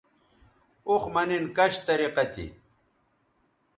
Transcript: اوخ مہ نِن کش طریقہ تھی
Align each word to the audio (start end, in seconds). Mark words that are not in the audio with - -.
اوخ 0.87 1.03
مہ 1.13 1.23
نِن 1.29 1.43
کش 1.55 1.73
طریقہ 1.87 2.23
تھی 2.33 2.45